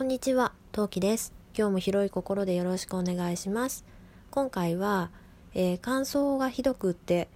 [0.00, 1.34] こんにちは、トウキです。
[1.54, 3.84] 今日も広い心でよろしくお願いします。
[4.30, 5.10] 今回は、
[5.52, 7.28] えー乾燥がひどくって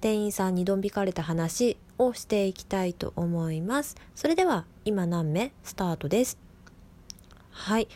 [0.00, 3.94] 店員さんにどん引かれた話をしていきたいと思います。
[4.16, 5.52] それでは今何目？
[5.62, 6.36] スタートです。
[7.50, 7.86] はい。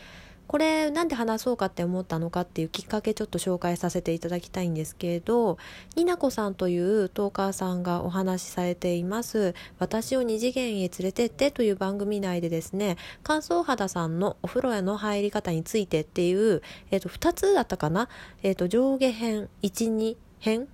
[0.47, 5.57] これなんで話そうかって思ったのかっていうきっかけちょっと紹介させていただきたいんですけれど
[5.95, 18.09] になこさんというトーカーさんがお話しされています「私を二次元へ連れてって」という番組内でですね乾燥肌さんのお風呂への入り方についてっていう、えー、と2つだったかな、
[18.43, 20.67] えー、と上下編12編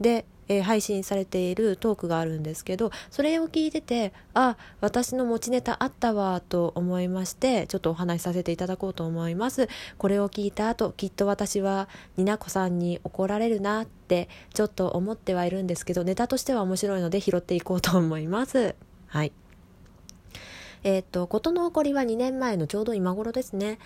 [0.00, 9.68] で、えー配信されているトークがあるんですけどそれを聞いててあ私の持ちネタあったわと思いましてちょっとお話しさせていただこうと思います。
[9.98, 18.74] これを聞いた後きっと私はになこさんに怒られるなってちょっと思ってはいるんですけどネタとしては面白いので拾っていこうと思います。
[19.08, 19.32] はい。
[20.84, 23.78] えっ、と事の起こりは2年前のちょうど今頃ですね。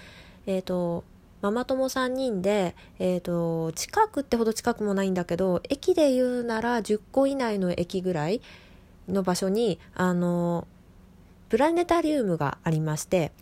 [0.47, 1.05] えっ、と
[1.43, 8.43] ママ友3人で、えー、と近くってほど近くもないんだけど駅で言うなら10個以内の駅ぐらい
[9.09, 10.66] の場所にあの
[11.49, 13.33] プラネタリウムがありまして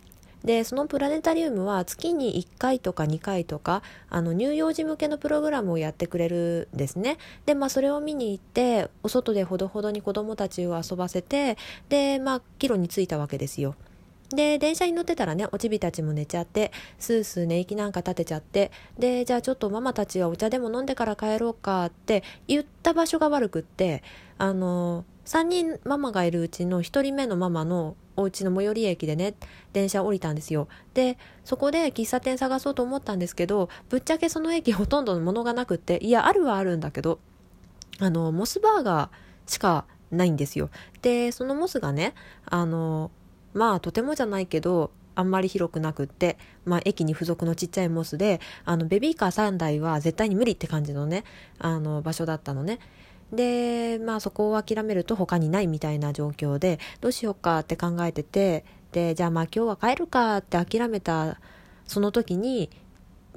[0.43, 7.17] でそのプラネタリウムは月に1回とか2回とかあの乳幼児向けのプログラムをやってくれるんですね。
[7.45, 11.57] でまあそれを見に行ってお外でほどほどに子供たちを遊ばせて
[11.89, 13.75] でまあ帰路に着いたわけですよ。
[14.29, 24.03] で電車に乗ってたらねおちびたちも寝ちゃってスースー寝息なんか立てちゃってでじゃあちょっとママたちはお茶でも飲んでから帰ろうかって言った場所が悪くって
[24.37, 29.33] あの3人ママがいるうちの1人目のママのお家の最寄り駅でね
[29.73, 30.67] 電車降りたんですよ。
[30.93, 37.19] でそこで喫茶店探そうと思ったんですけどぶっちゃけその駅ほとんどのものがなくっていやあるはあるんだけど
[37.99, 40.69] あのモスバーガーしかないんですよ。
[41.01, 42.13] でそのモスがね
[42.45, 43.11] あの
[43.53, 51.25] まあとてもじゃないけどあんまり広くなくって、まあ、駅に付属のちっちゃいモスであのベビーカー3台は絶対に無理って感じのね
[51.57, 52.79] あの場所だったのね。
[53.33, 61.39] でまあそこを諦めると他にないみたいな状況でどうしようかって考えててでじゃあまあ今日は帰るかって諦めた
[61.85, 62.71] その時に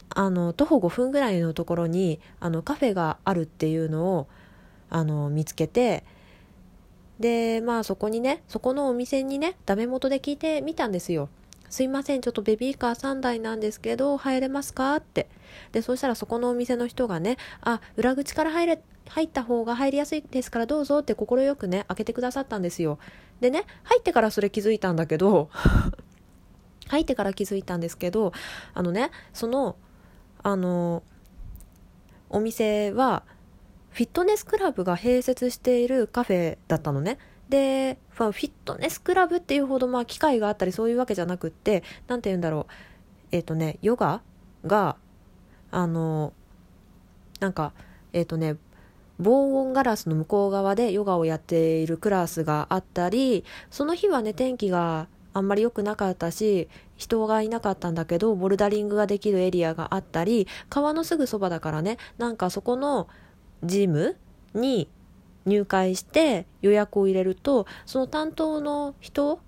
[0.09, 4.29] あの徒歩5分ぐらいのところにあのカフェがあるっていうのを
[4.89, 6.05] あの見つけて
[7.22, 11.31] でまあそこにねそこのお店にねダメ元で聞いてみたんですよ。
[11.71, 15.28] すいませんちょっとベビーカー3台なんですけど入れますかって。
[15.71, 22.99] でそしたらそこのお店の人がねあ裏口から入れ入った方が入りやすいですからどうぞって快くね開けてくださったんですよ。
[23.41, 25.49] でね入ってからそれ気づいたんだけど
[26.88, 28.32] 入ってから気づいたんですけど
[28.75, 29.77] あのねその
[30.43, 31.05] あの
[32.31, 33.22] お店は
[33.93, 37.19] フィットネスクラブが併設しているカフェだったのね。
[37.49, 42.73] でフィットネスクラブっていうほどまあ機会があったりそういうわけじゃなくって何て言うんだろう。
[43.31, 44.23] えっ、とねヨガ
[44.67, 44.97] が
[45.71, 46.33] あの
[47.41, 47.73] なんか
[48.13, 48.57] えっ、とね
[49.19, 63.09] 防音ガラスの向こう側でヨガをやっているクラスがあったりその日はね天気があんまり良くなかったし人がいなかったんだけどボルダリングができるエリアがあったり川のすぐそばだからねなんかそこの
[63.62, 64.17] ジム
[64.55, 64.89] に
[65.47, 69.41] 入会して予約を入れるとその担当の人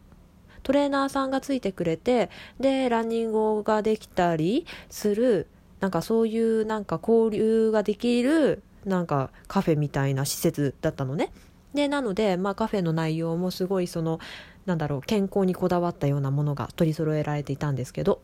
[0.62, 5.46] トレーナーさんがついてくれてでランニングができたりする
[5.80, 11.30] なんかそういうなんか交流ができるなんかカフェみたいな施設だったのね。
[11.74, 14.20] でなので、まあ、カフェの内容もすごいその
[14.64, 18.22] なんだろう健康にこだわったようなものが取り揃えられていたんですけど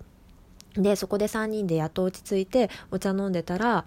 [0.74, 3.84] でそこで3人でやっと落ち着いてお茶飲んでたら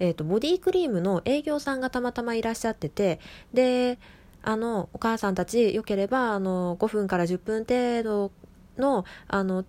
[0.00, 3.20] えー、とボディクリームの営業さんがたまたまいらっしゃってて
[3.52, 3.98] で
[4.42, 8.32] あのお母さんたちよければあの5分から10分程度
[8.78, 9.64] のあの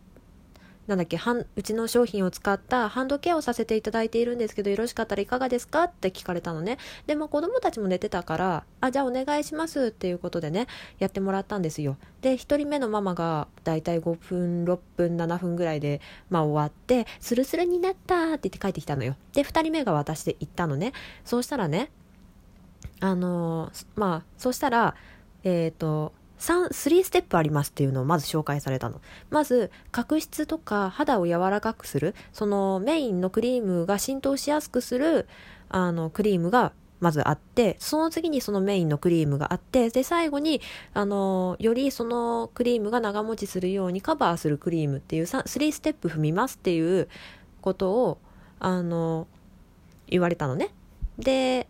[0.89, 6.79] なんだっけはんうちの商品を使ったハンドケアをさせていただいているんですけどよろしかったらいかがですかって聞かれたのね。
[7.05, 10.66] で、まあ、子供たちも寝てたからあじゃあお願いしますっていうことでね
[10.97, 11.95] やってもらったんですよ。
[12.22, 16.01] で1人目のママがだいたい5分6分7分ぐらいで、
[16.31, 19.15] まあ、終わってスルスルになったって言って帰ってきたのよ。
[19.33, 20.94] で2人目が私で行ったのね。
[21.24, 21.92] そうしたらね
[23.00, 24.95] あのーまあそうしたら
[25.44, 29.01] えっ、と 3, 3ステップありますっていうのをまず紹介されたの。
[29.30, 32.15] まず角質とか肌を柔らかくする。
[32.33, 35.27] そのメインのクリームが浸透しやすくする
[35.69, 40.62] あのクリームがまずあってその次にそのメインのクリームがあってで最後に
[40.94, 47.07] あのよりそのクリームが長持ちするようにカバーするクリームっていう3ステップ踏みますっていう
[47.62, 48.18] ことを
[48.59, 49.27] あの
[50.07, 50.69] 言われたのね。
[51.18, 51.68] で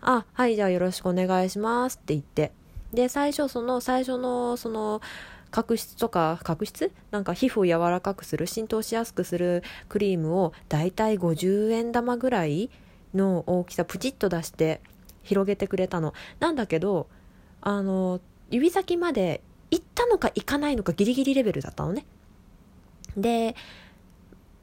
[0.00, 2.52] あはいじゃあよろしくお願いしますって言って。
[2.94, 5.00] で最初その最初のその
[5.50, 6.90] 角質とか角質？
[7.10, 12.70] なんか皮膚を柔らかくする浸透しやすくするクリームをだいたい50円玉ぐらい
[13.14, 14.80] の大きさプチッと出して
[15.22, 16.12] 広げてくれたの。
[16.40, 17.08] なんだけど
[17.60, 18.20] あの
[18.50, 19.40] 指先まで
[19.70, 22.04] 行ったのか行かないのかギリギリレベルだったのね。
[23.16, 23.54] で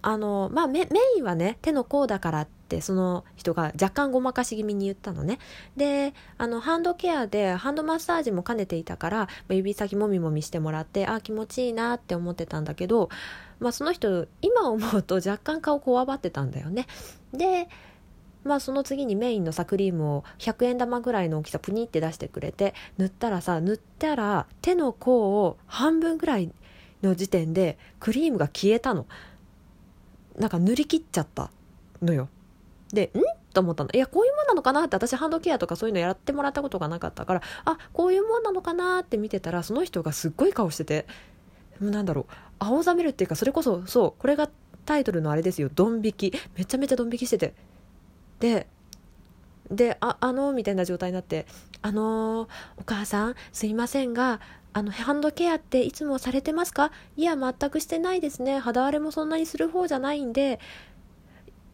[0.02, 5.40] あのまあメインはね手の甲だからってってその人が若干ごまかし気味に言ったのね。
[5.76, 13.10] であのハンドケアでハンドマッサージも兼ねていたから指先もみもみしてもらってあ気持ちいいなって思ってたんだけど、
[13.60, 16.88] まあ、その人今思うと若干顔こわばってたんだよね。
[17.34, 17.68] で
[18.46, 26.52] まあその次にメインのさクリームを100円玉ぐらいの大きさプニって出してくれて塗ったらさ塗ったら手の甲を半分ぐらい
[27.04, 29.06] の時点でクリームが消えたの。
[30.38, 31.52] なんか塗り切っちゃった
[32.02, 32.30] のよ。
[32.96, 33.22] でん？
[33.54, 33.90] と思ったの。
[33.94, 41.06] いやこういうもんなのかなって私ハンドケアとかそういうのやってもらったことがなかったからあこういうもんなのかなって見てたらその人がすっごい顔してて
[41.80, 44.50] なんだろう青ざめるっていうかそれこそそうこれが
[44.86, 45.70] タイトルのあれですよ。
[45.74, 46.34] ドン引き。
[46.58, 47.54] めちゃめちゃドン引きしてて。
[48.40, 48.68] で
[49.70, 51.46] でああのみたいな状態になって
[51.82, 54.42] あのお母さんすいませんが
[54.74, 56.92] あのハンドケアっていつもされてますか？
[57.16, 58.60] いや全くしてないですね。
[58.60, 60.60] 肌荒れもそんなにする方じゃないんで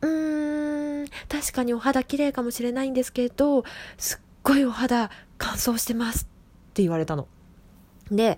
[0.01, 3.63] うーん確かにお肌綺麗かもしれないんですけど
[3.97, 7.27] すっごいお肌乾燥してますって言われたの
[8.11, 8.37] で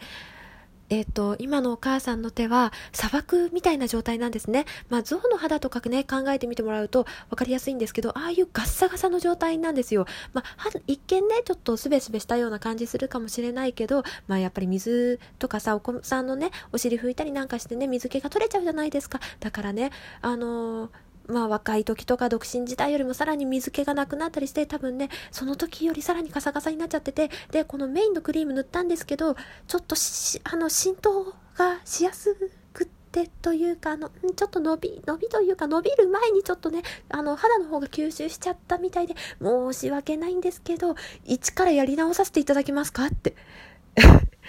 [0.90, 4.66] えっ、ー、と、今のお母さんの手は砂漠みたいな状態なんですね。
[4.90, 10.06] まあ、象の肌とかね、考えてみてもらうと分かりやすいんですけど、ああいうガッサガサの状態なんですよ。
[10.34, 19.20] まあ、一見ね、ちょっとスベスベしたような感じするかもしれないけど、まあ、やっぱり水とかさ、お子さんのね、お尻拭いたりなんかしてね、水気が取れちゃうじゃないですか。
[19.40, 19.92] だからね、
[20.22, 20.90] あのー
[21.30, 29.36] まあ若い時とか独身時代よりもさらに水気がなくなったりして多分ねその時よりさらにカサカサになっちゃっててでこのメインのクリーム塗ったんですけど
[29.68, 29.96] ちょっと
[30.44, 32.36] あの浸透がしやす
[32.74, 43.36] くってというかあのちょっと伸び伸びというか伸びる前にちょっとねあの肌の方が吸収しちゃったみたいで申し訳ないんですけど一からやり直させていただけますかって。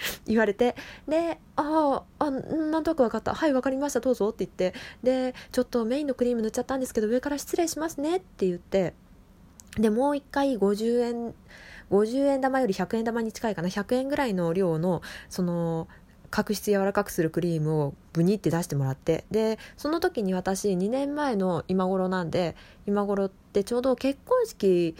[0.25, 0.75] 言われて
[1.07, 3.33] で「ああなんとなく分かった。
[3.33, 3.99] はい分かりました。
[3.99, 8.93] どうぞ」って言ってで「ちょっとメインのクリーム塗っちゃったんですけど上から失礼しますね」って言って
[9.77, 11.33] でもう一回50円
[11.89, 13.67] 50円玉より100円玉に近いかな。
[13.67, 15.87] 100円ぐらいの量のその
[16.31, 22.55] 角質柔らかくするクリームをブニって出してもらってでその時に私2年前の今頃なんで
[22.87, 24.95] 今頃ってちょうど結婚式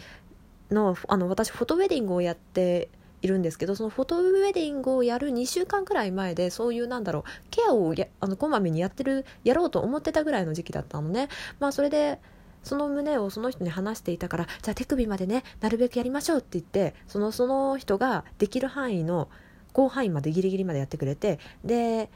[0.70, 2.88] のあの私フォトウェディングをやって
[3.22, 11.28] いるんですけどそのフォトウェディングをやる2週間くらい前でそういうなんだろうケアをやあのこまめにやってるやろうと思ってたぐらいの時期だったのね。
[11.60, 12.18] まあそれで
[12.62, 19.28] その胸をその人に話していたからじゃあ手首までねなるべくやりましょうって言ってそのその人ができる範囲の
[19.74, 22.08] 広範囲までギリギリまでやってくれてで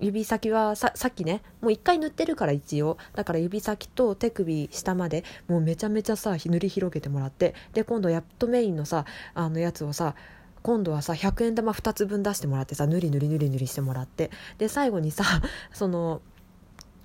[0.00, 2.98] 指先はささっきねもう1回塗ってるから一応。
[3.14, 9.04] だから指先と手首下までもうめちゃめちゃさ塗り広げてもらってで今度やっとメインのさ
[9.34, 10.14] あのやつをさ
[10.62, 14.30] 今度はさ100円玉2つ分出してもらってさぬりぬりぬりぬりしてもらって。
[14.58, 15.24] で最後にさ
[15.72, 16.20] その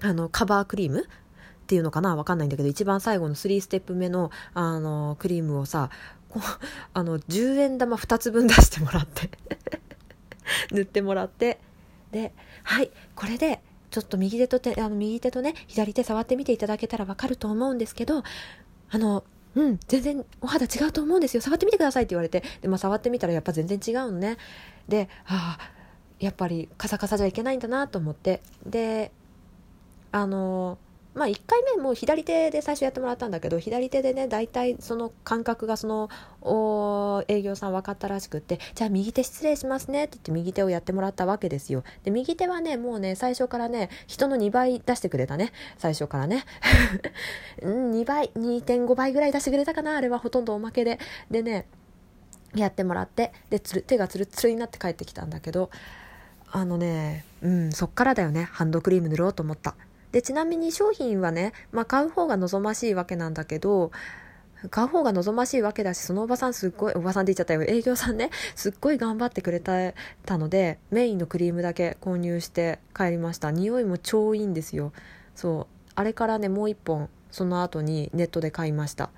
[0.01, 1.01] あのカバークリーム？
[1.01, 1.05] っ
[1.65, 2.15] ていうのかな？
[2.15, 5.89] わかんないんだけど一番最後の3ステップ目のあのクリームをさ
[6.29, 6.44] こう
[6.94, 9.29] あの10円玉2つ分出してもらって。
[10.71, 11.59] 塗ってもらって。
[12.11, 12.33] で
[12.63, 18.23] はいこれでちょっと右手と手あの右手とね左手触ってみていただけたらわかると思うんですけど
[18.89, 19.23] あの
[19.56, 21.42] うん、全然お肌違うと思うんですよ。
[21.42, 24.38] 触ってみてくださいって言われて、で、まあ、触ってみたらやっぱ全然違うのね。
[24.88, 25.72] で、ああ、
[26.19, 28.42] やっぱりカサカサじゃいけないんだなと思って。
[28.66, 29.12] で、
[30.12, 30.78] あの
[31.15, 41.83] まあ、1回目も左手で最初やってもらったんだけど左手でね大体その感覚がその営業さん分かったらしくってじゃあ右手失礼しますねって言って右手をやってもらったわけですよ。
[42.03, 45.51] で右手はねもうね最初からね人の2倍出してくれたね。
[45.77, 46.45] 最初からね。
[47.61, 50.99] 2倍2.5倍ぐらい出してくれたかなあれはほとんどおまけで。
[51.29, 51.67] でね
[52.55, 55.71] やってもらってでつる手がつるつるになって帰ってきたんだけど
[56.51, 58.43] あのねうんそっからだよね。
[58.51, 59.75] ハンドクリーム塗ろうと思った。
[60.13, 63.91] でちなみに商品はね、まあ、買う方が望ましいわけなんだけど
[64.69, 67.63] 買う方が望ましいわけだしそのおばさんすっごいおばさんって言っちゃったよ。
[67.63, 69.73] 営業さんねすっごい頑張ってくれた
[70.25, 73.51] たのでメインのクリームだけ購入して帰りました。
[73.51, 74.93] 匂いも超いいんですよ。
[75.35, 75.91] そう。
[75.95, 79.09] あれからねもう一本その後にネットで買いました。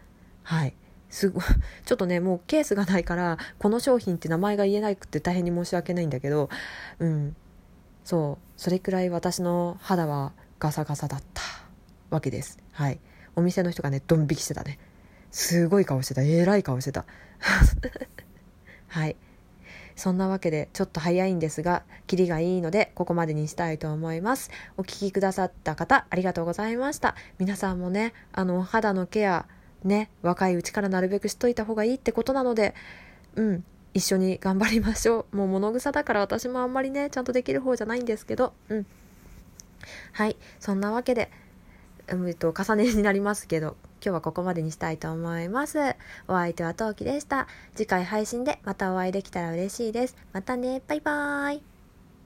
[0.41, 0.73] はい。
[1.09, 1.41] すご
[1.85, 6.49] ちょっとねもうケースがないからこの商品って名前が言えなくて大変に申し訳ないんだけど
[6.99, 7.35] うん。
[8.03, 8.45] そう。
[8.57, 11.41] それくらい私の肌はガサガサだった
[12.09, 12.59] わけです。
[12.71, 12.99] はい。
[13.35, 14.79] お店の人がね、ドン引きしてたね。
[15.31, 16.21] すごい顔してた。
[16.21, 17.05] えらい顔してた。
[18.87, 19.15] はい。
[19.95, 24.51] そんなわけでちょっと早いんですが、キリがいいので、ここまでにしたいと思います。
[24.77, 27.15] お聴きくださった方、ありがとうございました。
[27.39, 29.47] 皆さんもね、あの、肌のケア、
[29.83, 32.73] ね、若いうちからなるべくしといた方がいいってことなので、
[33.35, 35.37] うん、一緒に頑張りましょう。
[35.37, 38.85] もう物草だから私もあんまりね、ちゃんとできる方じゃないんですけど、うん。
[40.13, 41.29] はい、そんなわけで、
[42.07, 45.79] えっと、重ねになりますけど、今日はここまでにしたいと思います。
[46.27, 47.47] お相手はトウキでした。
[47.75, 50.15] 次回配信でまたお会いできたら嬉しいです。
[50.33, 51.74] またね、バイバーイ。